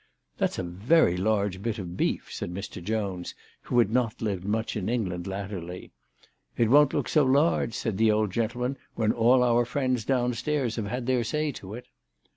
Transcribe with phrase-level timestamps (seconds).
[0.39, 2.83] "That's a very large bit of beef," said Mr.
[2.83, 5.91] Jones, who had not lived much in England latterly.
[6.57, 10.87] "It won't look so large," said the old gentleman," when all our friends downstairs have
[10.87, 11.85] had their say to it."